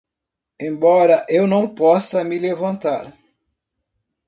Embora 0.59 1.23
eu 1.29 1.45
não 1.45 1.67
possa 1.75 2.23
me 2.23 2.39
levantar 2.39 3.13